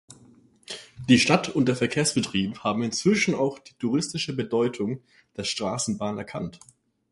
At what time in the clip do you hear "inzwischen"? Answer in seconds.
2.81-3.35